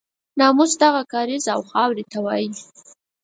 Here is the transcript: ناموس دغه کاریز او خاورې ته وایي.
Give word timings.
ناموس 0.39 0.71
دغه 0.83 1.01
کاریز 1.13 1.45
او 1.55 1.61
خاورې 1.69 2.03
ته 2.11 2.19
وایي. 2.25 2.49